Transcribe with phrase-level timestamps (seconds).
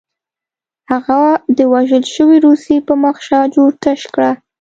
[0.91, 1.21] هغه
[1.57, 4.31] د وژل شوي روسي په مخ شاجور تشه کړه